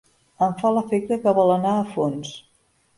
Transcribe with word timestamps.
Em 0.45 0.55
fa 0.61 0.71
l'efecte 0.77 1.19
que 1.27 1.37
vol 1.43 1.55
anar 1.59 1.77
a 1.77 1.87
fons. 1.95 2.37